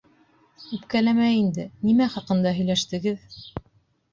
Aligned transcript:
Үпкәләмә 0.77 1.27
инде, 1.41 1.65
нимә 1.89 2.07
хаҡында 2.15 2.55
һөйләштегеҙ? 2.61 3.37